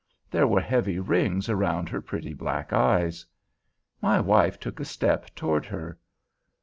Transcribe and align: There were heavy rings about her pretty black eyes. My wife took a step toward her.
There 0.31 0.47
were 0.47 0.61
heavy 0.61 0.97
rings 0.97 1.47
about 1.47 1.87
her 1.89 2.01
pretty 2.01 2.33
black 2.33 2.73
eyes. 2.73 3.23
My 4.01 4.19
wife 4.19 4.59
took 4.59 4.79
a 4.79 4.83
step 4.85 5.29
toward 5.35 5.63
her. 5.67 5.99